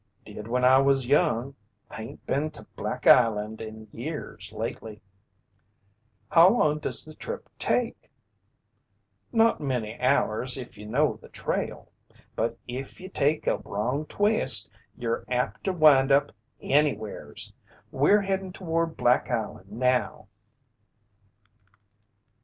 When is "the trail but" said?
11.21-12.57